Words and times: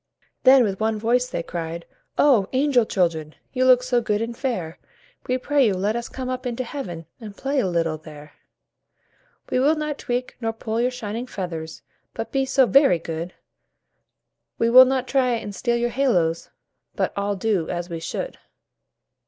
Then 0.45 0.63
with 0.63 0.79
one 0.79 0.97
voice 0.97 1.29
they 1.29 1.43
cried: 1.43 1.85
"Oh! 2.17 2.49
angel 2.53 2.87
Children, 2.87 3.35
You 3.53 3.65
look 3.65 3.83
so 3.83 4.01
good 4.01 4.19
and 4.19 4.35
fair, 4.35 4.79
We 5.27 5.37
pray 5.37 5.67
you, 5.67 5.75
let 5.75 5.95
us 5.95 6.09
come 6.09 6.27
up 6.27 6.47
into 6.47 6.63
Heaven 6.63 7.05
And 7.19 7.37
play 7.37 7.59
a 7.59 7.67
little 7.67 7.99
there. 7.99 8.33
"We 9.51 9.59
will 9.59 9.75
not 9.75 9.99
tweak 9.99 10.37
nor 10.41 10.53
pull 10.53 10.81
your 10.81 10.89
shining 10.89 11.27
feathers, 11.27 11.83
But 12.15 12.31
be 12.31 12.45
so 12.45 12.65
very 12.65 12.97
good; 12.97 13.35
We 14.57 14.71
will 14.71 14.85
not 14.85 15.07
try 15.07 15.33
and 15.33 15.53
steal 15.53 15.77
your 15.77 15.89
little 15.89 16.13
halos, 16.15 16.49
But 16.95 17.13
all 17.15 17.35
do 17.35 17.69
as 17.69 17.87
we 17.87 17.99
should." 17.99 18.39